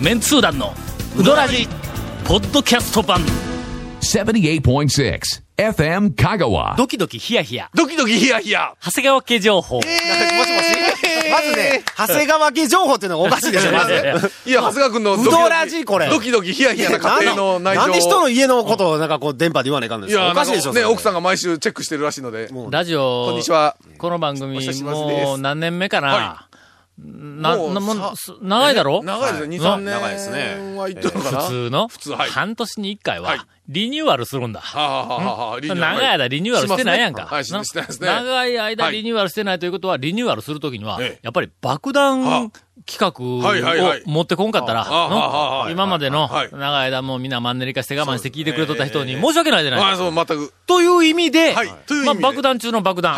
[0.00, 0.74] メンツー団の
[1.18, 1.66] ウドラジ
[2.26, 3.22] ポッドキャスト版。
[4.02, 5.20] 78.6
[5.56, 6.76] FM Kagawa.
[6.76, 7.70] ドキドキヒヤヒヤ。
[7.74, 8.74] ドキドキヒヤヒヤ。
[8.84, 9.96] 長谷川家情報、もしもし。
[11.30, 13.94] まずね、長谷川家情報っていうのがおかしいでしょ、まず。
[14.44, 16.10] いや、長谷川君のうどらじこれ。
[16.10, 17.80] ドキドキヒヤヒヤな家庭の内情。
[17.80, 20.24] なんで人の家のことをなんかこう電波で言わないかんのですか？
[20.24, 20.92] いや、おかしいでしょ、ね、それ。
[20.92, 22.48] 奥さんが毎週チェックしてるらしいので。
[22.52, 22.70] もう。
[22.70, 23.76] ラジオこんにちは。
[23.96, 25.24] この番組お久しぶりです。
[25.24, 26.46] もう何年目かな、は
[26.98, 27.96] な、な、もう
[28.40, 29.02] 長いだろ？
[29.02, 29.56] 長いですね。
[29.58, 29.84] 2、3はい年。
[29.84, 30.76] 長いですね。
[30.76, 31.40] は言ってるのかな？
[31.42, 31.88] 普通の？
[31.88, 32.30] 普通はい。
[32.30, 34.62] 半年に一回はリニューアルするんだ。
[34.72, 37.28] 長い間リニューアルしてないやんか。
[37.30, 42.50] 長い間はいリニューアルしてないということは、リニューアルするときにはええ、やっぱり爆弾は
[42.86, 43.42] 企画を
[44.06, 44.86] 持ってこんかったら、
[45.70, 50.54] 今までのはい長い間もうみんなマンネリ化して我慢して聞いてくれとった人にええ申し訳ないじゃないああ、そう、全く。
[50.66, 51.54] という意味で、
[52.06, 53.16] まあ爆弾中の爆弾、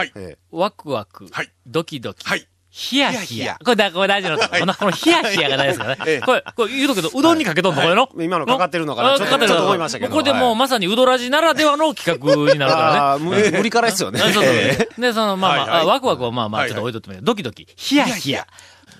[0.50, 1.52] ワクワク、はい。
[1.66, 2.48] ドキドキ、はい。
[2.70, 3.58] ヒヤヒヤ。
[3.64, 4.42] これだ、これ大事なの。
[4.42, 6.20] この、このヒヤヒヤが大事ですから ええ。
[6.20, 6.22] ね。
[6.26, 8.08] これ、これ言うとくけど、うどんにかけとんの、これの？
[8.20, 10.12] 今のかかってるのかなあちょっとかかってると思いましたけど。
[10.12, 12.98] これでもうはいまさにうどらじならではの企画になるからね。
[13.00, 14.20] ああ、無理からですよね。
[14.20, 16.70] そうそうで、その、まあまあ、ワクワクはまあまあ、はい。
[16.70, 17.20] ちょっと置いとってもいい。
[17.22, 18.46] ドキドキ、ヒヤヒヤ。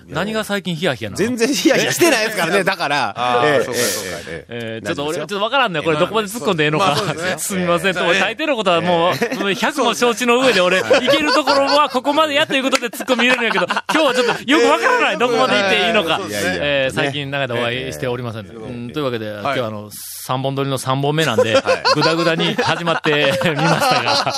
[0.09, 1.19] 何が最近ヒヤヒヤなの？
[1.19, 3.09] 全然ヒヤヒヤしてないですからね、だから。
[3.17, 4.19] ああええそうかそうか。
[4.29, 4.31] ええ。
[4.31, 4.51] ええ。
[4.77, 5.83] えーちょっと俺、ちょっとわからんね。
[5.83, 6.97] これどこまで突っ込んでええのか。
[7.39, 7.95] すみません。
[7.95, 15.19] 大抵のことはもう、100も承知の上で俺、いけるところはここまでやということで突っ込み入れるんやけど、 今日はちょっとよくわからない。
[15.19, 16.21] どこまで行っていいのか。
[16.31, 18.47] えー最近長い間お会いしておりません。
[18.47, 21.63] うんというわけで、今日はあの、3本撮りの3本目なんで、
[21.95, 24.35] ぐだぐだに始まってみましたが。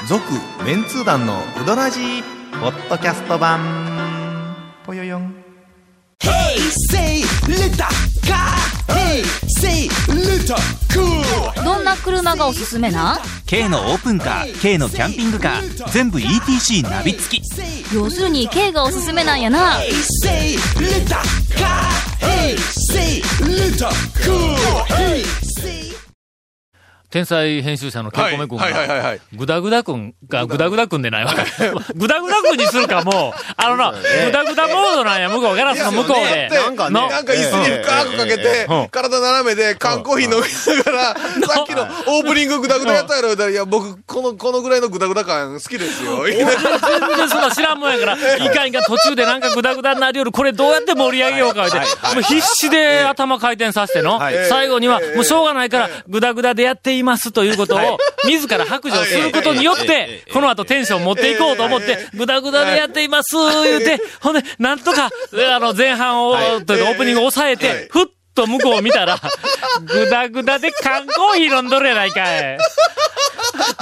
[0.07, 0.23] 続
[0.65, 2.21] メンツー団のウドラジ
[2.59, 3.59] ポッドキャスト版。
[4.85, 5.33] ポヨヨン
[11.63, 17.43] どんな車がおすすめな？K のオープンカー、K のキャンピングカー、全部 ETC ナビ付き。
[17.95, 19.77] 要するに K がおすすめなんやな。
[27.09, 30.87] 天才編集者のケイコメ君がはい、グダグダ君が、グダグダ。
[30.87, 31.33] 君でないわ。
[31.95, 36.49] グダグダ君にするか、もう、 あのな、グダグダモードなんや、向こう、ガラスの向こうで。
[36.49, 41.15] なんかね、のなんか椅子に深くかけてうん、体斜めで缶コーヒー飲みながら、
[41.47, 46.25] さっきのオープニンググダグダやったやろ言うたら、いや、僕、この、このぐらいのグダグダ感好きですよ。
[46.29, 48.49] 全然そんな知らんもんやから、い。
[48.49, 51.83] かんいかん途中でなんかグダグダになるより、これどうやって盛り上げようかって、も
[52.19, 54.47] う必死で頭回転させての、はい。
[54.47, 65.09] 最後には、もうしょうがないから、グダグダでやっていますということを、自ら白状することによって、この後テンション持っていこうと思って、グダグダでやっています、言うて、ほんで、なんとか、
[65.55, 68.05] あの、前半を、というかオープニングを抑えて、ふっ
[68.39, 69.19] と向こうを見たら、
[69.83, 72.57] グダグダで缶コーヒー飲んどるやないかい。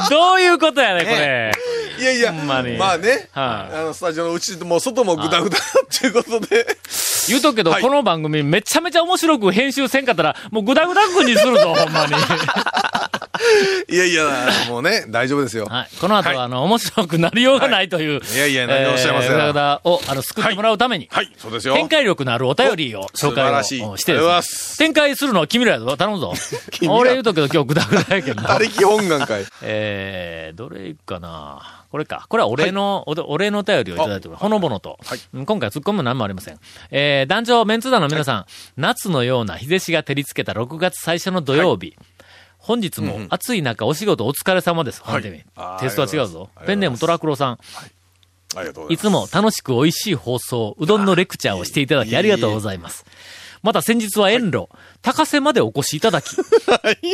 [0.09, 1.51] どういうことやね、これ。
[1.99, 5.61] いやいや、まにまあね、はいあの、スタジオのうちも外もグダグダっ
[5.99, 6.77] ていうことで、
[7.27, 12.13] 言うとくけど、はいこの番組めちゃめちゃ面白く編集せんかったら、もうグダグダ君にするぞ、ほんまに。
[13.89, 14.25] いやいや、
[14.69, 15.65] もうね、大丈夫ですよ。
[15.65, 15.89] はい。
[15.99, 18.21] この後は、あの、面白くなりようがないという。
[18.35, 21.07] いやいや何をおっしゃいますやらえーグダグダを、あの、救ってもらうために。
[21.11, 21.75] はい、そうですよ。
[21.75, 24.46] 展開力のあるお便りを紹介をしてでます
[24.77, 25.97] 展開するのは君らやぞ。
[25.97, 26.33] 頼むぞ。
[26.89, 28.47] 俺言うとくけど今日グダグダやけどな。
[28.49, 29.45] 他力本願会。
[29.61, 32.25] えー、どれいくかなこれか。
[32.29, 34.41] これはお礼の、おお礼のお便りをいただいております。
[34.41, 34.99] ほのぼのと。
[35.05, 36.59] はいうん今回突っ込む何もありません。
[36.91, 41.95] えー、団長、メンツ団の皆さん、夏のような日差しが照りつけた6月最初の土曜日。
[42.57, 45.01] 本日も暑い中お仕事お疲れ様です。
[45.01, 46.49] 本当にあーテストは違うぞ。
[46.65, 47.59] ペンネームトラクロさん。
[48.89, 48.93] い。
[48.93, 53.05] いつも楽しく美味しい放送、うどんのレクチャーをしていただきありがとうございます。
[53.67, 54.69] また先日は遠路、
[55.01, 56.37] 高瀬までお越しいただき、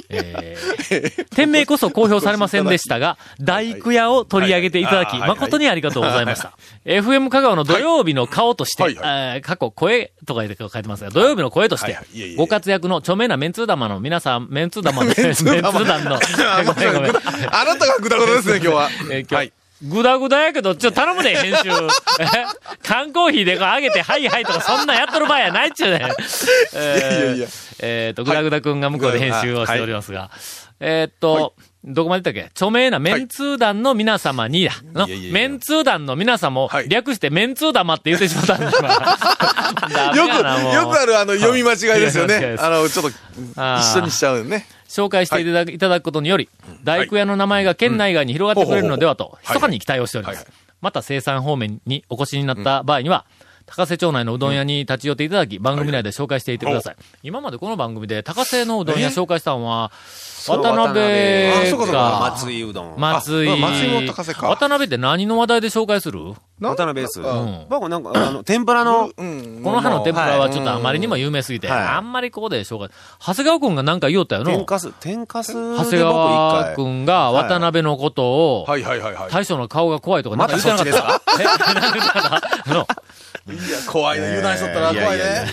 [0.10, 5.20] えー店名こそ公表されませんでしたが、 大工屋を取り上げていただき、はい。
[5.22, 5.30] はい。
[5.30, 6.56] 誠にありがとうございました。
[6.86, 8.94] FM 香川の土曜日の顔として、はい。
[8.94, 11.98] えー過去声とか書いてますが、土曜日の声として
[12.38, 16.20] ご活躍の著名なメンツー玉の皆さん、メンツー玉の、メンツー団の。
[17.52, 18.90] あなたがグダグダですね、今日は。
[19.10, 19.54] えー今日、はい
[19.84, 21.70] ぐだぐだやけど、ちょ、頼むで、編集。
[21.70, 22.26] え
[22.84, 26.12] 缶コーヒーでこう上げて、はいはいとか、そんなんやっとる場合やないっちゅうね。
[26.74, 27.48] えーいやいやいや。
[27.80, 30.30] えっと、ぐだぐだくんが向こうで編集をしておりますが。
[30.80, 31.54] えーっと、
[31.86, 32.50] どこまで言ったっけ？
[32.52, 34.72] 著名なメンツー団の皆様にだ。
[34.94, 36.88] のいメンツー団の皆様をはい。
[36.90, 38.88] 略してメンツー玉って言ってしまったんだ、 今。
[39.90, 40.72] ダメよやなもう。
[40.72, 42.56] く、よくあるあの、読み間違いですよね。
[42.60, 43.18] あの、ちょっと、
[43.58, 43.80] あー。
[43.82, 44.66] 一緒にしちゃうよね。
[44.94, 46.50] 紹介していただ,、い、ただくことにより、
[46.84, 50.46] 大工屋の名前が県内外に広がってくれるのではと、密かに期待をしております。
[50.82, 53.26] また生産方面にお越しになった場合には、
[53.66, 56.96] 高瀬町内のうどん屋に立ち寄っていただき、番組内で紹介していってください。
[57.24, 59.92] 今までこの番組で高瀬のうどん屋紹介したのは、
[60.46, 61.00] 渡辺
[61.50, 63.00] あそうかそうかが、松井うどん。
[63.00, 63.50] 松井。
[63.50, 66.34] あ松井も高瀬か渡辺って何の話題で紹介する？
[66.60, 67.20] 渡辺です。
[67.22, 69.62] ん僕なんか、あの、天ぷらの、うん。
[69.64, 72.90] この葉の天ぷらははいちょっとあまりにも有名すぎて、はいあんまりここで紹介。
[73.26, 74.52] 長谷川くんがなんか言おったよの？
[74.52, 76.76] 天かす、天かす長谷一川回。
[76.76, 79.32] くんが渡辺のことを、はいはいはいはい。
[79.32, 81.38] 大将の顔が怖いとかなんかま言ってなかった？
[81.38, 81.40] ですか？
[81.40, 82.68] えなんか言ってなかった？
[82.74, 82.86] のいや、
[83.88, 84.28] 怖いね。
[84.28, 85.46] 油断しとったら怖いね。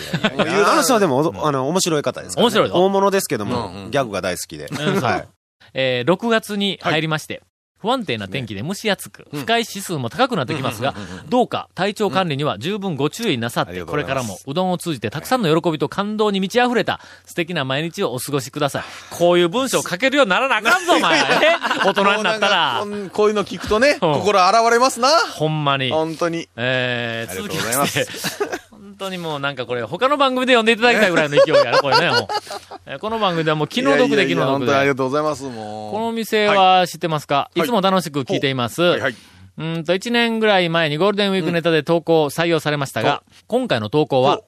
[0.65, 2.45] あの人はでも、おあの、面白い方ですから、ね。
[2.45, 4.67] 面白いぞ大物ですけども、ギャグが大好きで。
[4.67, 5.27] うんはい。
[5.73, 7.43] えー6月に入りまして、
[7.81, 10.93] 不安定な天気で蒸し暑く、不快指数も高くなってきますが、
[11.29, 18.83] どうか体調管理には十分ご注意なさって、これからもうどんを通じてたくさんの喜びと感動に満ち溢れた素敵な毎日をお過ごしください。
[19.09, 21.19] こういう文章を書けるようにならなあかんぞ、お前。
[21.19, 21.23] え
[21.83, 25.09] 大人になったらこういうの聞くとね、心洗われますな。
[25.09, 25.89] ほんまに。
[25.89, 26.47] 本当に。
[26.55, 28.60] えー、ありが続きとうございますまして、
[28.91, 32.27] 本当にもうなんかこれ、他の番組で読んでいただきたいぐらいの勢いやな、これね、もう。
[32.85, 34.57] えーこの番組ではもう気の毒で気の毒で。
[34.57, 35.91] 本当にありがとうございます、もう。
[35.93, 38.81] この店は知ってますか、い、つも楽しく聞いています。
[38.81, 39.15] はいはい。
[39.57, 44.41] うーんと、1年ぐらい前にゴールデンウィークネタで投稿採用されましたが、今回の投稿は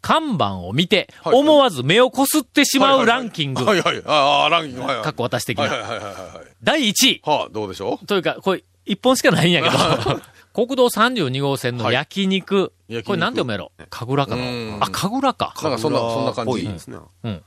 [0.00, 4.02] 看板を見て、はい思わず目をこすってしまうランキング、はいはい。
[4.06, 4.82] ああ、ランキング。
[4.82, 5.04] はいはい。
[5.04, 5.64] かっこ私的な。
[5.64, 6.14] はいはいはいはいはい。
[6.62, 8.06] 第1位はあ、どうでしょう？
[8.06, 9.76] というか、これ、一本しかないんやけど、
[10.54, 12.72] 国道32号線の焼肉。
[12.88, 13.72] 焼肉これなんて読めろ？
[13.90, 15.52] 神楽かうんのあ、神楽か。
[15.62, 16.66] なんかそんな、そんな感じ。
[16.68, 16.98] ですね。
[17.24, 17.42] うん。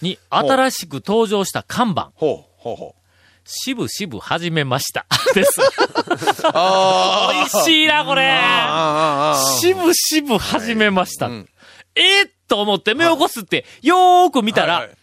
[0.00, 2.10] に、新しく登場した看板。
[2.14, 3.02] ほう、ほうほう。
[3.44, 5.04] しぶしぶ始めました。
[5.34, 5.60] です。
[6.54, 8.30] あ美味しいな、これ。
[9.60, 11.26] しぶしぶ始めました。
[11.26, 11.48] うん
[11.94, 14.96] えーっと思って目をこすって、よーく見たら、はいはい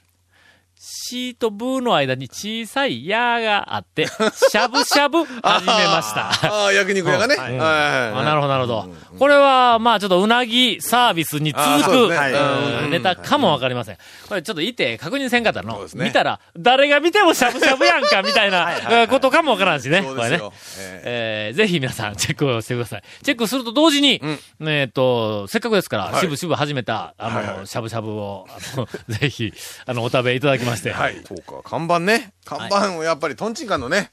[0.82, 6.30] シーとブーの間に小さい矢があって、 しゃぶしゃぶ始めました。
[6.30, 7.36] ああ、焼肉屋がね。
[7.36, 8.90] はいなるほど、なるほど。
[9.20, 13.98] これは、まあ、ちょっとうなぎサービスに続く、ネタかもわかりません。
[14.30, 15.86] これちょっといて確認せんかったの？
[15.96, 20.02] 見たら、誰が見てもしゃぶしゃぶやんか、みたいなえー ことかもわからんしね。
[20.02, 20.40] これね。
[20.78, 23.04] ええーぜひ皆さんチェックをしてください。
[23.22, 24.22] チェックすると同時に、
[24.62, 27.30] えっ、と、せっかくですから、はいしぶしぶ始めた、あ
[27.60, 28.48] の、しゃぶしゃぶを、
[29.10, 29.52] ぜひ、
[29.86, 30.94] あの、お食べいただきまして。
[30.94, 31.22] ーはい。
[31.26, 32.34] そうか、看板ね。
[32.46, 34.12] 看板をやっぱりトンチンカンのね、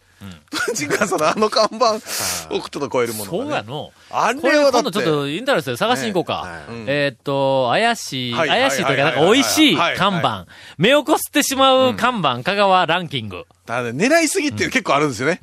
[0.50, 3.44] トンチンカンさんのあの看板をちょっと超えるものがね。
[3.44, 3.92] そうやの。
[4.10, 6.64] あこれれはだって今度ちょっとインターネットで探しに行こうか。
[6.68, 10.46] うんえーっと、怪しい、はい怪しいというか、はないんか美味しいはいは看板。
[10.78, 13.44] 目をこすってしまう看板、香川ランキング。
[13.66, 15.40] ただね狙いすぎっていう結構あるんですよね。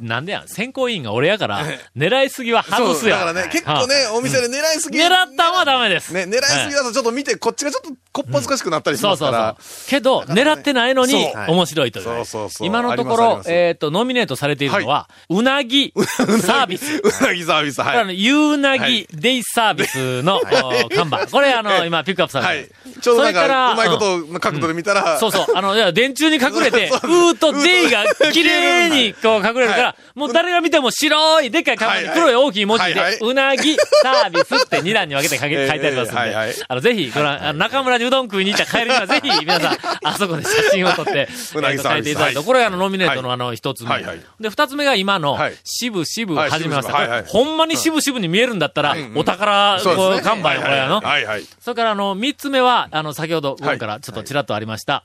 [0.00, 0.48] なんでやん。
[0.48, 1.62] 選考委員が俺やから、
[1.94, 3.18] 狙いすぎは外すやん。
[3.18, 4.98] そうだからね、結構ね、お店で狙いすぎ。
[4.98, 6.14] 狙ったんはダメです。
[6.14, 10.00] ね、狙いすぎだとちょっと見て、こっちがちょっとこっぱずかしくなったりしそうそうそますからう。。
[10.00, 12.04] けど、狙ってないのにそう面白いという。
[12.04, 16.96] そうそうそう今のところえっと、ノミネートされているのは、うなぎサービス。
[16.96, 18.24] うなぎサービス、これあの、はい。
[18.24, 20.40] ゆうなぎデイサービスの、お
[20.88, 21.26] 看板。
[21.28, 22.74] これあの、 今ピックアップされてる。
[22.84, 23.00] はい。
[23.00, 25.46] ちょうどなんそれかうまいことの角度で見たら、そうそう。
[25.54, 32.18] あの、いや、電柱に隠れて、 うーと J が綺麗にこう隠れるからは、もう誰が見ても白い、でっかい看板にはい。
[32.18, 32.94] はい黒い大きい文字はい。
[32.94, 33.12] はい。
[33.12, 36.48] で、うなぎサービスって二段に分けて書いてありますんはいはい。
[36.48, 44.26] で、あの、ぜひ、ご覧、中村にうどん食いに行った帰りには、ぜひ、皆さん、あそこで写真を撮って、 うなぎサービスこれあの、ノミネートのあの、一つ目はいはい。
[44.40, 47.24] で、二つ目が今のはい、しぶしぶはい始めました。
[47.24, 50.20] ほんまにしぶしぶに見えるんだったら、お宝、こう。
[50.22, 51.02] 看板よ、これあの。
[51.60, 55.04] それから、あの、三つ目は、あの、先ほど、今からちょっとちらっとありました。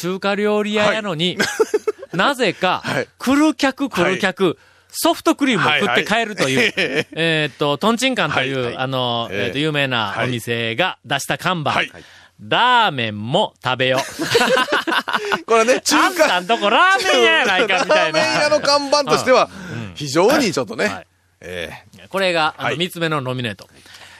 [0.00, 1.38] 中華料理屋やのに、
[2.12, 4.58] なぜかはい、来る客来る客、
[4.90, 6.72] ソフトクリームを食って帰るという、
[7.12, 11.90] えーっと、トンチンカンという、あの、えっと、有名なお店が出した看板、はい
[12.48, 14.00] ラーメンも食べよ。
[15.46, 18.58] これね、中あん華、たんとこラーメン屋やないか、みたいラーメン屋な。
[18.58, 19.48] の看板としては、
[19.94, 21.06] 非常にちょっとね、はい。
[21.40, 21.72] え
[22.08, 22.78] これが、あの、はい。
[22.78, 23.68] 三つ目のノミネート。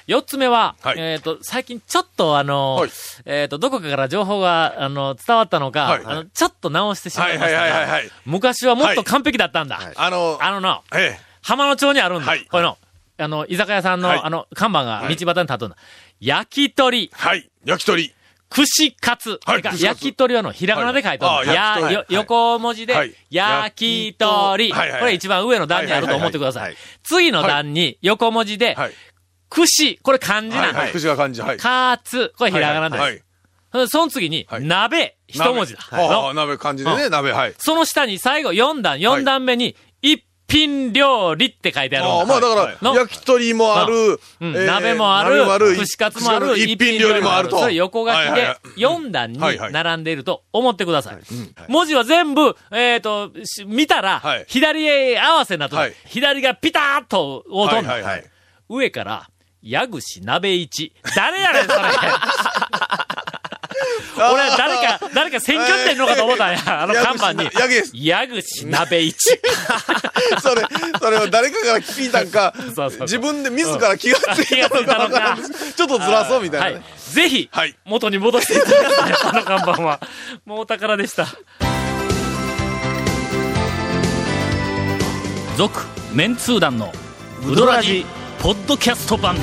[0.06, 0.98] 四つ目は、はい。
[0.98, 2.90] えっ、と、最近ちょっとあの、はい。
[3.24, 6.02] えっ、と、どこかから情報が、あの、伝わったのか、はい。
[6.04, 8.10] あの、ちょっと直してしまいましたが、はいはいはいはいはい。
[8.24, 9.78] 昔はもっと完璧だったんだ。
[9.80, 12.30] ーあの、あのな、え浜野町にあるんだ。
[12.30, 12.46] はい。
[12.46, 12.78] これの、
[13.18, 14.20] あの、居酒屋さんの、はい。
[14.22, 15.76] あの、看板が道端に立っとんだ。
[16.24, 18.14] 焼き鳥、はい、焼き鳥。
[18.48, 19.40] 串カツ。
[19.44, 21.48] はい焼き鳥はの、ひらがなで書いてある。
[21.48, 24.72] はいやよ横文字で、はい焼き鳥。
[24.72, 26.76] これ一番上の段にあると思ってください。
[27.02, 28.92] 次の段に、横文字で、はい。
[29.50, 30.78] 串、これ漢字なんだ。
[30.78, 30.92] はいはい。
[30.92, 31.56] 口が感じ、はい。
[31.56, 33.22] カツ、これひらがなで
[33.74, 33.88] す。
[33.90, 35.80] その次に、はい鍋、一文字だ。
[36.34, 37.54] 鍋漢字でね、鍋、はい。
[37.58, 39.76] その下に最後4段、4段目に、一
[40.48, 42.06] 品料理って書いてある。
[42.06, 42.94] ああ、まあだから、の。
[42.94, 43.94] 焼き鳥もある、
[44.40, 47.48] うんえー鍋もある串カツもある、一品料理もある。
[47.48, 47.58] と。
[47.60, 48.58] それ横書きではいはいはい。
[48.76, 51.18] 4段に並んでいると思ってください。
[51.68, 55.94] 文字は全部、えっと、し見たらはい、左へ合わせになってるはい。
[56.06, 58.24] 左がピターッと、おとんだはいはいはい。
[58.68, 59.28] 上から、
[59.62, 60.92] 矢口鍋一。
[61.16, 61.76] 誰やねん、それ。
[64.32, 66.58] 俺、誰か、誰か選挙ってんのかと思ったんや。
[66.82, 67.44] あの看板に。
[67.44, 69.16] 矢口です矢口鍋一。
[70.42, 70.62] それ、
[71.00, 75.38] それを誰かから聞いたんかそうそう、自分で自ら気がついたのかわか
[75.76, 76.82] ちょっとずらそうみたいなはね。
[77.10, 77.14] い。
[77.14, 80.00] ぜひはい、元に戻していただきたい、この看板は。
[80.46, 81.26] もうお宝でした。
[85.56, 85.80] 続、
[86.12, 86.92] メンツー団の、
[87.46, 88.06] ウドラジ、
[88.40, 89.36] ポッドキャスト版。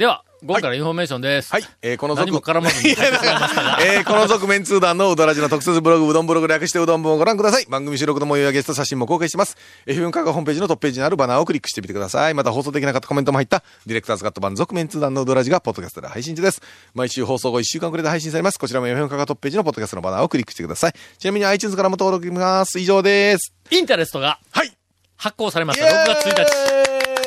[0.00, 1.52] では、ここからインフォメーションです。
[1.52, 1.62] はい。
[1.82, 3.78] えーこの続何も噛まずに入ってしまいましたが。
[3.84, 7.66] えーこの続面通団のうどらじの特設ブログ、うどんブログ略してうどん部をご覧ください。
[7.68, 9.58] 番組収録の模様やゲスト写真も公開してます。
[9.84, 12.32] FM カがホームページのトップページにあるバナーをクリックしてみてください。
[12.32, 16.62] また放送できなかったコメントも入った、ディレクターズカット版続面通談のうどらじがポッドキャストで配信中です。
[16.94, 18.58] 毎週放送後1週間くらいで配信されます。
[18.58, 20.94] こちらも FM カがトップページのポッドキャストのバナーをクリックしてください。
[21.18, 22.78] ちなみに iTunes からも登録できます。
[22.80, 23.52] 以上です。
[23.70, 24.72] インタレストがはい。
[25.18, 25.84] 発行されました。
[25.84, 27.19] 6月1日。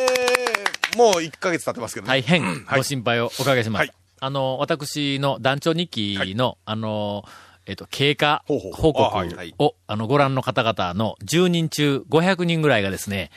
[0.93, 0.97] 日。
[0.97, 2.09] もう1ヶ月経ってますけどね。
[2.09, 2.63] 大変。
[2.65, 2.77] はい。
[2.79, 3.81] ご心配をおかけします。
[3.81, 3.93] はい。
[4.19, 7.25] あの、私の団長日記の、あの、
[7.65, 9.53] えっと、経過報告あはいはい。
[9.57, 13.31] を、あの、ご覧の方々の10人中500人ぐらいがですね、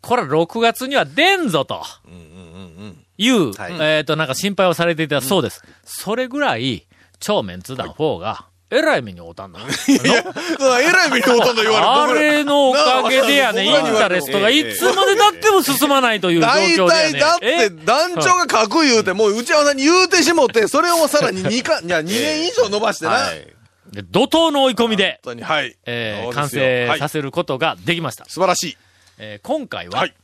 [0.00, 1.82] これ6月には出んぞと、
[3.16, 5.62] いう、えっと、なんか心配をされていたそうです。
[5.84, 6.86] それぐらい、
[7.18, 9.60] 超メンツ団4が、えらい目に遭うたんだ。
[9.60, 10.24] いや、
[10.82, 17.12] えらい目にほとんど言われあれのおかげでやね、インタレストがいつまで経っても進まないという状大況でやね。
[17.12, 23.12] 体だってえ団長が書く言うて、もう内山さんに言うてしもって、それをさらに2か、 いや、2年以上伸ばしてな。
[23.12, 23.46] はい。
[23.90, 25.74] で怒涛の追い込みで、本当に、はい。
[25.86, 28.26] えー完成させることができました。
[28.26, 28.76] 素晴らしい。
[29.18, 30.14] えー今回は、はい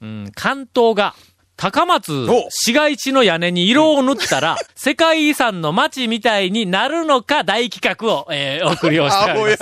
[0.00, 1.14] うん、関東が
[1.62, 9.58] 高松お市街地の屋根に色を塗ったら、 世界遺産の街みたいになるのか大企画を、えー、送りをしてます。、青や。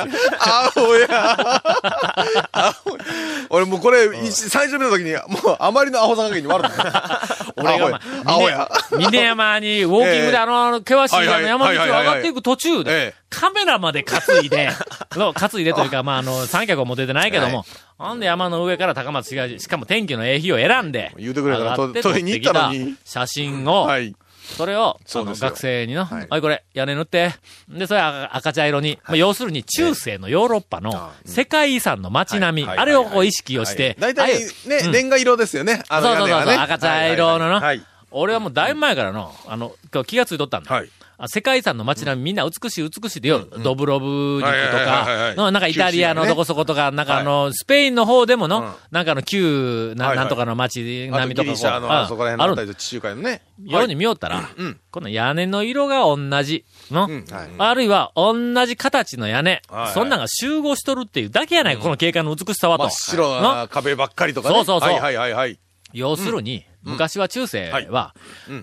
[0.75, 2.75] 青や
[3.51, 7.21] 俺もうこれ、一最初見た時に、もうあまりのアホさ加減に悪かった。
[7.57, 8.71] 俺が、まあ、青や。
[8.93, 14.71] 峰山にウォーキングでええあの、険しいあの山道を上がっていく途中えでえ、カメラまで担いで、
[15.17, 17.67] の担いでというか、まあ、あの、三脚を持ててないけども、
[18.01, 22.97] ほんで山の上から高松市街地、しかも天気のええ日を選んで、言うてくれたら上がってと取りに行ったのに。
[23.05, 24.17] 写真を、はい。
[24.57, 26.27] それを、そ学生にの、はい。
[26.31, 27.35] はい、これ、屋根塗って、
[27.69, 32.79] で、それ赤赤茶色に、まあ、要するに中世のヨーロッパの世界遺産の街並み、はい。
[32.79, 35.83] あれをこう意識をして、大体ね、レンガ色ですよね。
[35.91, 37.83] あそうそうそうそう、赤茶色のの、はい。
[38.11, 40.75] 俺はもうだいぶ前からの、あの、今日気がついとったんだ。
[40.75, 40.91] はい。
[41.23, 44.07] あ世界遺産の街並みみんな美しい美しいでよ、ドブロブ
[44.39, 45.37] 肉とはいはいはいはいはい。
[45.37, 53.43] か、のなんかイタリアのどこそことか、なんかあの、スペインの方でもの、なんかあの旧な、なんとかの街あ並みとかこうあそこら辺あるのあたりと地中海のね。
[53.63, 54.49] ように見よったら、
[54.91, 57.25] この屋根の色が同じの、はい。
[57.59, 58.35] あるいは同
[58.65, 62.85] じ形の屋根、はいそんなんが集合しとるっていうだけやないか、この景観の美しさはと。
[62.85, 64.55] 真っ白な壁ばっかりとかね。
[64.55, 64.91] そうそうそう。
[64.91, 65.59] はいはいはいはい。
[65.93, 68.15] 要するに、昔は中世は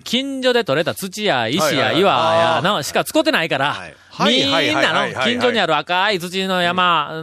[0.04, 3.76] 近所で採れた土や石や岩やのしか使ってないから
[4.18, 7.22] はい、みんなの近所にある赤い土の山、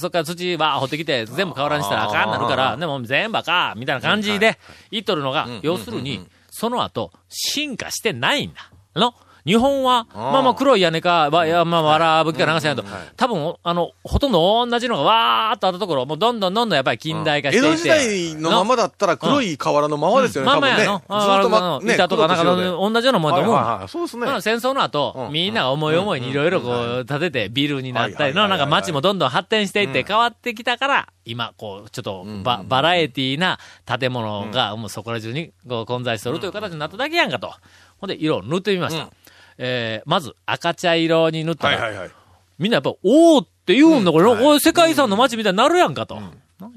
[0.00, 4.58] そっから土は掘ってきて全部河原にしたら赤になるから、でも全部赤、みたいな感じで
[4.90, 8.70] 言っとるのが、要するに、その後、進化してないんだ。
[8.98, 9.12] の
[9.46, 12.84] 日本は、まあまあ黒い屋根か、わいやまあ、わらぶきかなんかしないと、
[13.16, 17.68] 多分、あの、ほとんど同じのがわーっとあったところ、もうどんどんどんどんやっぱり近代化していて。
[17.68, 20.84] 江戸時代のままだったら黒い瓦のままですよね、多分ね。
[20.84, 21.40] まあまあやの。
[21.40, 23.54] ずっとま、ね、板とかなんか同じようなもんだと思う。
[23.54, 23.88] はいはいはい。
[23.88, 24.26] そうですね。
[24.26, 24.40] まあ。
[24.42, 25.32] 戦争の後、うん。
[25.32, 26.70] みんなが思い思いにいろいろこ
[27.02, 37.52] う、建ててビルになったりの、なんか街もどんどん発展していって変わってきたから、今、こう、ちょっとバ、バラエティーな建物が、もうそこら中にこう混在しておるという形になっただけやんかと。
[38.00, 39.08] ほんで、色を塗ってみました。
[39.58, 42.10] えー、まず赤茶色に塗ったら、はいはいはい。
[42.58, 46.20] みんなやっぱ、おーって言うんだ、これ、これ世界遺産の街みたいになるやんかと。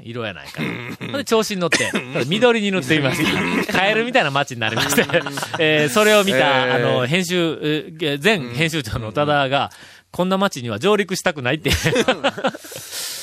[0.03, 0.62] 色やないか。
[1.17, 1.89] で、調子に乗って、
[2.27, 3.74] 緑に塗ってみました。
[3.74, 5.05] カエルみたいな街になりまして、
[5.59, 9.71] えーそれを見た、えーあの、編集、えー前編集長の多田が、
[10.12, 11.71] こんな街には上陸したくないって。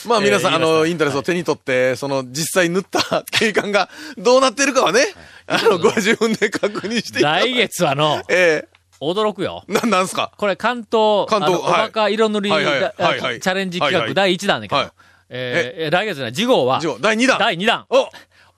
[0.06, 5.00] まあ皆さん、えーあの、インタレストを手に取って、その、実際塗った景観がどうなってるかはね、
[5.46, 7.68] あの、ご自分で確認していただい来て。
[7.68, 8.66] 月はの、え
[9.00, 9.64] 驚くよ。
[9.68, 10.32] えな、なんすか？
[10.36, 12.80] これ関東、関東おバカ色塗り、はいはい。
[12.80, 13.40] がはいはい。
[13.40, 14.90] チャレンジ企画第1弾だけど、はい。
[15.28, 17.38] えー来月の次号は、第2弾。
[17.38, 17.86] 第2弾。
[17.90, 18.08] お。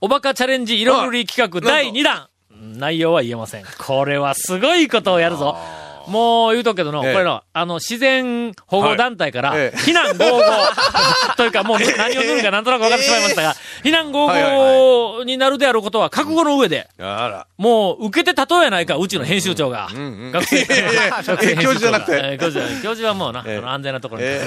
[0.01, 2.29] おバカチャレンジ色塗り企画第2弾。
[2.51, 3.65] 内容は言えません。
[3.87, 5.57] これはすごいことをやるぞ。
[6.09, 7.13] もう言うとくけどの、ええ。
[7.13, 10.43] これの、あの、自然保護団体から、避難合々
[11.37, 16.89] というか、もう何をするかなんとなく分かってしまいましたが、避難合はい々になるであることは覚悟の上で。
[17.57, 19.89] もう受けて例えやないか、うちの編集長が。
[19.93, 20.67] 学生、
[21.57, 22.13] 教授じゃなくて。
[22.13, 24.45] えー教授教授はもうな、安全なところに、え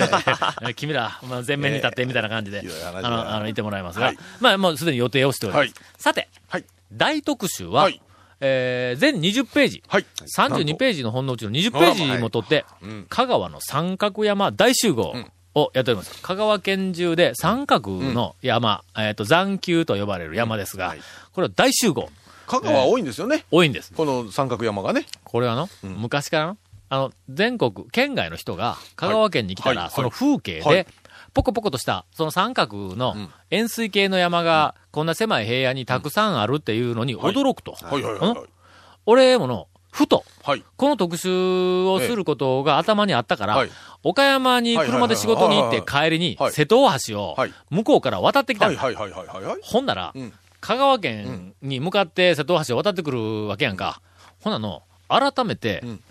[0.67, 0.73] え。
[0.73, 4.17] 君ら、まあ、前面に立ってみたいな感じで、あの、あの、いてもらいますが、はい。
[4.39, 5.65] まあ、もうすでに予定をしております。
[5.67, 5.73] はい。
[5.97, 6.65] さて、はい。
[6.93, 8.01] 大特集は、はい
[8.41, 10.05] えー全20ページ、はい。
[10.37, 13.05] 32ページの本のうちの20ページも取って、うん。
[13.07, 15.13] 香川の三角山大集合
[15.53, 16.21] をやっております。
[16.21, 20.99] 香川県中で三角の山、えっ、と、残丘と呼ばれる山ですが、はい。
[21.33, 22.09] これは大集合、
[22.47, 23.45] 香川多いんですよね。
[23.51, 23.93] 多いんです。
[23.93, 25.05] この三角山がね。
[25.23, 26.57] これはの、昔からの、
[26.89, 29.85] あの、全国、県外の人が香川県に来たら、はい。
[29.85, 29.91] はい。
[29.93, 30.87] その風景で、はい
[31.33, 33.33] ポコポコとした、その三角のん。
[33.51, 37.75] 円錐形の山が、こんな狭い平野にたくさんあるっていうのに驚くと。
[39.05, 40.63] 俺もの、ふと、はい。
[40.77, 43.69] この特集をすることが頭にあったから、はい。
[44.03, 47.53] 岡山に車で仕事に行って帰りにはい、瀬戸大橋をはい。
[47.69, 48.69] 向こうから渡ってきた。
[48.69, 50.33] ほんなら、うん。
[50.59, 54.01] 香川県に向かって瀬戸大橋を渡ってくるわけやんか。
[54.41, 56.01] ほなの、改めて、ん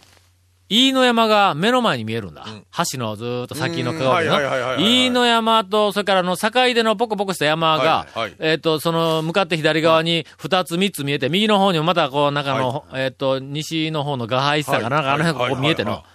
[0.71, 2.43] 飯野山が目の前に見えるんだ。
[2.43, 2.65] ん。
[2.93, 4.35] 橋のずーっと先の香川県うん。
[4.35, 4.85] はいはいはいはいの。
[4.85, 5.07] はい。
[5.07, 14.91] 飯野山と、それからあの、境でのポコポコした山が、はいはいえっ、と、その、向かって左側に二つ三つ見えて、右の方にもまたこう、中の、えっ、と、西の方のガハイさが、はい。
[14.91, 16.11] なんかあの辺ここ見えてのはいはいは、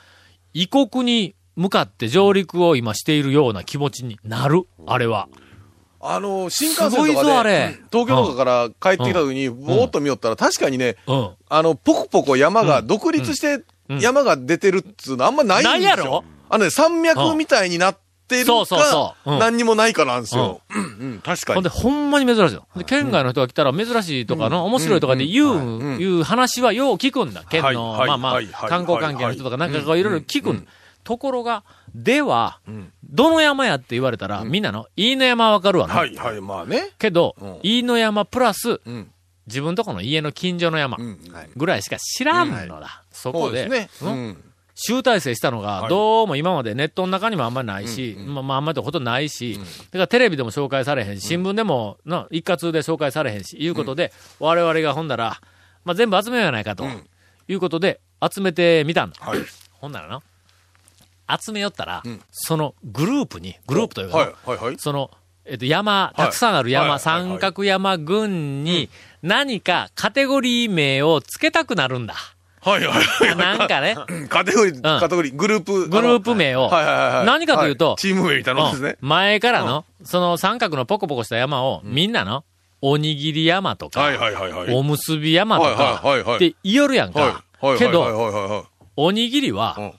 [0.54, 5.28] 異国に向かって上陸を今しているような気持ちになる、あれは。
[6.00, 11.30] あの、新幹線とかで東京とかから帰ってきた時に、ぼーっと見よったら、確かにね、うん。
[11.50, 15.72] あの、ポコポコ山が独立してうん山が出てるっつうのあんまないんですよ。
[15.72, 16.24] ないやろ？
[16.50, 19.32] あのね、山脈みたいになってるそうそうそう。
[19.32, 19.40] うん。
[19.40, 20.62] か、何にもないかなんですよ。
[20.70, 21.56] うん、うん、確かに。
[21.56, 21.70] ほんで、。
[21.70, 22.56] ほんまに珍しい。
[22.56, 22.68] よ。
[22.76, 26.00] で、県外の人が来たら珍しいとかの、面白いとかで言う、ん。
[26.00, 26.06] い。
[26.06, 27.44] う話はよう聞くんだ。
[27.50, 28.08] 県はいの、はい。
[28.08, 28.48] まあまあはい。
[28.48, 30.54] はい、観光関係の人とかなんかこういろいろ聞くん。
[30.54, 30.68] だうん。
[31.04, 31.64] ところが、
[31.94, 35.94] ではん、どの山やって言われたら、みんなの、飯野山わかるわな。
[35.94, 36.94] はい、はい、まあね。
[36.98, 39.12] けどうん、飯野山プラス、うん。
[39.48, 41.20] 自分とこの家の近所の山うん。
[41.56, 43.04] ぐらいしか知らんのだ。
[43.12, 44.44] そそこでね。、ううんん。
[44.76, 55.40] 集大成したのが、はいどうも今までネットの中にもあんまりないし、まあまああんまりほとんどないし、だからテレビでも紹介されへんし、新聞でも、な一括で紹介されへんし、いうことで、我々がほんだら、
[55.86, 57.08] まあ全部集めようやないかと、ん
[57.48, 59.18] いうことで、集めてみたんだ。
[59.26, 59.40] はい。
[59.72, 60.22] ほんならな、
[61.40, 64.76] 集めよったら、んそのグループに、グループというかな、はい、はい、はい。
[64.78, 65.10] その、
[65.46, 67.00] えっと、山、たくさんある山、はい。
[67.00, 68.90] 三角山群に、
[69.22, 72.16] 何かカテゴリー名をつけたくなるんだ。
[72.62, 73.36] はい、はい、はい。
[73.38, 73.96] なんかね、
[74.28, 75.88] カテゴリー、カテゴリー、グループ。
[75.88, 76.86] グループ名を、はい。
[76.86, 76.96] はい。
[76.96, 77.16] はい。
[77.18, 77.26] はい。
[77.28, 78.98] 何かというとはチーム名みたいなですね。
[79.02, 79.10] うん。
[79.10, 82.44] 前からの、その三角のポコポコした山を、みんなの、
[82.82, 84.18] おにぎり山とか、はい。
[84.18, 84.34] はい。
[84.34, 84.52] はい。
[84.52, 84.74] はい。
[84.74, 85.78] おむすび山とか、はい。
[85.78, 86.18] はい。
[86.18, 86.24] はい。
[86.24, 86.36] はい。
[86.38, 87.20] って言いよるやんか。
[87.20, 87.66] はい。
[87.68, 87.78] はい。
[87.78, 87.96] けはい。
[87.96, 88.10] はい。
[88.10, 88.66] ど。
[88.98, 89.94] おにぎりは、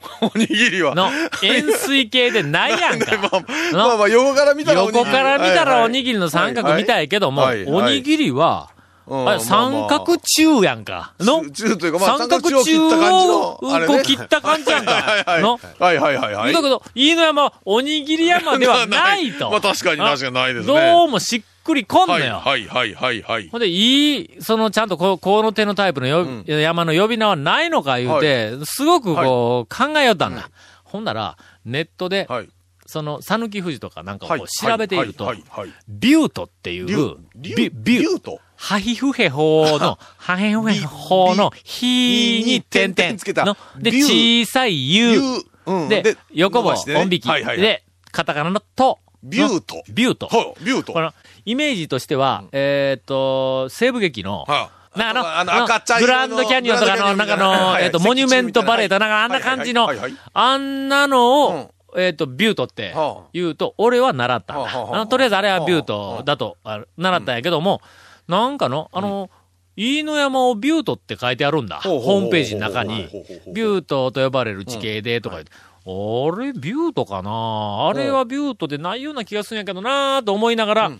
[0.20, 0.94] おにぎりは。
[0.94, 1.10] の、
[1.42, 3.16] 円錐形でないやんか。
[3.72, 8.68] まあまあまあ、横から見たらおにぎり横から見たらおにぎりの三角みたいけども、おにぎりは、
[9.12, 11.14] あれ三角中やんか。
[11.18, 14.92] の、中中というか、まあ、三角中を切った感じのを、、あれねこう切った感じやんか。
[15.26, 15.42] はい。
[15.42, 16.52] の、はいはいはいはい。
[16.52, 19.50] だけど、飯野山はおにぎり山ではないと。
[19.52, 20.72] まあ確かに確かにないですね。
[20.72, 22.34] どうもしっくりこんのはいよ。
[22.34, 23.48] はいはいはいはい。
[23.48, 30.50] ほんで、いい、そのちゃんとこう、この手のタイプのよ、山の呼び名はないのか言うて、すごくこう、考えよったんだ。
[30.84, 32.48] ほんなら、ネットで、はい。
[32.86, 35.74] その、讃岐富士とかなんかを調べているとは、いはいはい。
[35.88, 38.40] ビュートっていう、ビューリュウと。
[38.56, 45.20] ハヒフヘホの、ハヒフヘホの、ヒに点々の、で、小さいリ U
[45.66, 45.88] うん。
[45.88, 47.60] で、横棒、音引きはいはいはい。
[47.60, 49.82] で、カタカナのと、ビュート。
[49.88, 50.26] ビュート。
[50.26, 50.92] はい、ビュート。
[50.92, 51.12] この、
[51.50, 54.98] イメージとしては、えっと、西部劇の、はい。
[54.98, 59.90] なあの、あの赤グランドキャニオンとかの、なんかの、えっと、モニュメントバレーとか、なんかあんな感じの
[60.32, 63.28] あんなのを、えっと、ビュートってはあ。
[63.32, 67.80] 言うと、俺は習ったあのとりあえずあれはビュートだと、あ習ったんやけども、
[68.28, 69.28] なんかの、あの、
[69.74, 71.80] 飯野山をビュートって書いてあるんだ。
[71.80, 73.08] ホームページの中に。
[73.52, 77.88] ビュートと呼ばれる地形でとか言って、あれ、ビュートかな？
[77.88, 80.92] あれはビュートでないような気がするんやけどなと思いながら、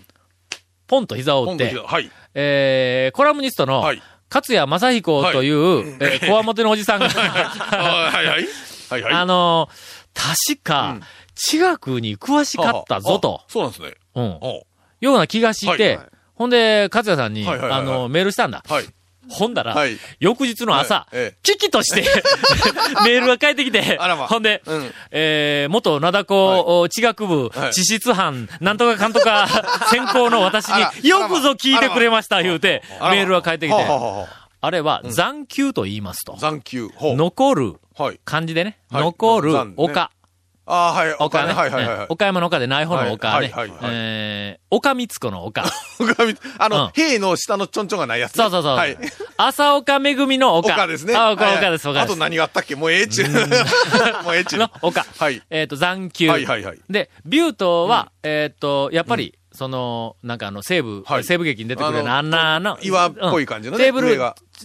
[0.91, 2.11] ポンと膝を打ってはい。
[2.33, 8.47] えー、コラムニストのはい、勝谷正彦という、えー、こわもてのおじさんが、 はいはい。
[8.89, 9.13] はいはい。
[9.15, 10.97] あのー、確か、
[11.33, 13.93] 地学に詳しかったぞとあ、そうなんですね。
[14.15, 14.63] うん、お
[14.99, 18.63] ような気がして、はいはいほんで、勝谷さんに、はいはいはいあの、メールしたんだ。
[18.67, 18.85] はい。
[19.31, 19.97] ほんだら、はい。
[20.19, 21.07] 翌日の朝、
[21.43, 22.01] 危機として、
[23.03, 24.93] メールが返ってきて、まほんで、うん。
[25.11, 27.73] えー、元灘高地学部、はい。
[27.73, 29.47] 地質班、なんとかかんとか、
[29.89, 34.27] 専攻の私に、よくぞ聞いてくれました、言うて、メールが返ってきて、は
[34.63, 36.35] あれは残休と言いますと。
[36.37, 36.89] 残休。
[36.99, 38.19] 残る、はい。
[38.25, 39.03] 漢字でね、はい。
[39.03, 40.11] 残る丘。
[40.73, 41.15] ああ、はい。
[41.19, 41.53] 丘ね。
[41.53, 43.33] はいはいはい岡山の丘でない方の丘ね。
[43.33, 45.65] はいはいはいはいえー、岡光子の丘。
[45.99, 48.43] 岡みあの、うん兵の下のちょんちょんがないやつね。
[48.43, 48.75] そうそうそう。
[48.77, 48.97] はい。
[49.35, 50.73] 朝岡めぐみの丘。
[50.73, 51.13] 岡ですね。
[51.15, 52.11] あ、岡、はい岡です、岡です。
[52.11, 52.75] あと何があったっけ？
[52.75, 53.27] もうええっちゅう。
[54.23, 54.71] もうええっちゅうの。
[54.81, 55.05] 丘。
[55.19, 55.41] はい。
[55.49, 56.29] えっ、と、残休。
[56.29, 56.79] はいはいはい。
[56.89, 61.23] で、ビュートは、えっ、と、やっぱり、その、なんかあの、西部、はい。
[61.23, 64.17] 西部劇に出てくるような、あんなの、岩っぽい感じのねテーブル、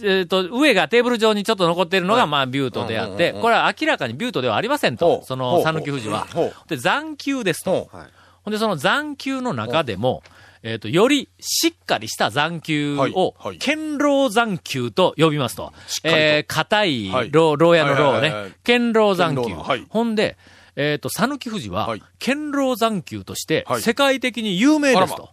[0.03, 2.29] えっ、と、上がテーブル上にちょっと残っているのが、はい。
[2.29, 6.27] まあ、ビュートであって、これは明らかにビュートではありませんと、その、讃岐富士は。
[6.67, 7.89] で、残休ですと。
[7.91, 7.99] ほ
[8.43, 10.23] ほんで、その残休の中でも、
[10.63, 15.73] えっ、と、よりしっかりした残休を、堅牢残休と呼びますと。
[15.87, 16.19] しっかりと。
[16.19, 17.31] えー、硬いはい。
[17.31, 18.53] 牢、牢屋の牢ね。
[18.65, 19.41] 堅牢残休。
[19.43, 19.85] 堅牢のはい。
[19.89, 20.37] ほんで、
[20.79, 23.81] えっ、と、讃岐富士ははい、堅牢残休としては、い。
[23.81, 25.29] 世界的に有名ですあと。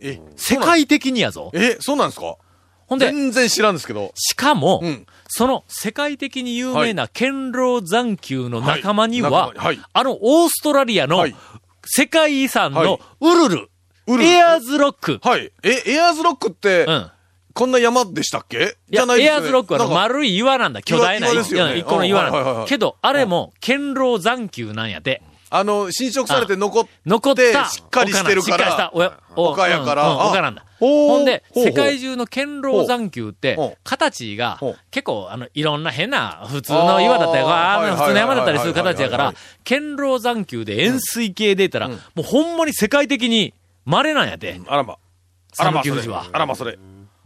[0.00, 1.50] え、世界的にやぞ。
[1.54, 2.36] え、そうなんですか？
[2.88, 4.10] ほんで、全然知らんですけど。
[4.16, 5.06] しかも、うん。
[5.28, 9.80] その世界的に有名な堅牢残休の仲間には、はいはい。
[9.92, 11.36] あのオーストラリアのはい。
[11.86, 12.86] 世界遺産はい。
[12.86, 13.70] のウルル、
[14.08, 14.24] ウルル。
[14.24, 15.52] エアーズロック、はい。
[15.62, 17.10] え、エアーズロックって、うん。
[17.60, 18.76] こんな山でしたっけ？
[18.90, 20.80] いや、エアーズロックはあのなんか丸い岩なんだ。
[20.80, 22.38] 巨大な岩岩ですよねうん一個の岩なんだ。
[22.38, 25.20] うんはいはいはいけど、あれも、堅牢残休なんやて。
[25.50, 27.66] あの、侵食されて残っ残った。
[27.66, 30.64] しっかりしてるからしっかりしたおやお丘やからうんうんあ丘なんだ。
[30.78, 39.34] ほうほんで、ほうほう世界中の堅牢残休ってほう、形がほう、結構、あの、いろんな変な、普通の岩だったり、あーあはいの普通の山だったりする形やから
[39.68, 43.52] 堅牢残休で円錐形で言ったら、もうほんまに世界的に
[43.84, 44.58] 稀なんやて。
[44.66, 44.96] あらま。
[45.58, 46.26] あらま、それ讃岐富士は。
[46.32, 46.78] あらま、それ。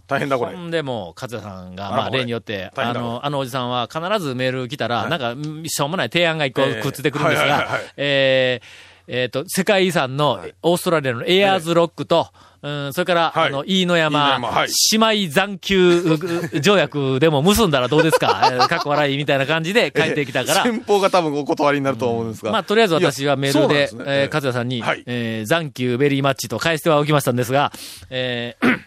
[0.07, 0.71] 大変だ、これ。
[0.71, 12.29] でもう、勝也さんが、まあ、例によって、あの、あのおじさんは必ずメール来たら、なんか、うんしょうもない提案が一個ええくっついてくるんですがえーえっと、世界遺産のオーストラリアのエアーズロックと、
[12.63, 13.49] うん、それから、はい。
[13.49, 14.39] あの、飯野山、
[14.93, 16.19] 姉妹残休
[16.55, 18.49] う条約でも結んだらどうですか？
[18.51, 22.51] えーかっこ笑いみたいな感じで書いてきたから、先方が多分お断りになると思うんですが。
[22.51, 25.03] まあ、とりあえず私はメールで、えー、勝也さんに、はい。
[25.05, 27.73] えー残休ベリーマッチと返してはおきましたんですが、
[28.09, 28.79] えー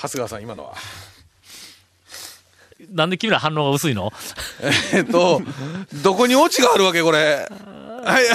[0.00, 0.74] 長谷川さん、今のは？
[2.92, 4.12] なんで君ら反応が薄いの？
[4.92, 5.42] えっと、
[6.02, 7.48] どこにオチがあるわけ、これ？
[8.04, 8.24] はい。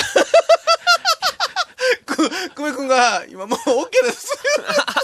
[2.06, 4.28] く、久米くんが、今もう OK です。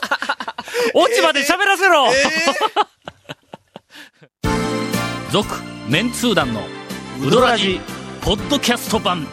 [0.93, 2.15] 落ちまで喋らせろ、え
[5.31, 5.47] 続、
[5.87, 6.65] メンツー団の
[7.21, 7.79] ウドラジ
[8.21, 9.27] ポッドキャスト版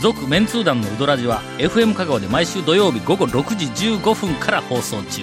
[0.00, 5.22] 続メンツー団のウドラジは FM 香川で毎週土曜日午後6時15分から放送中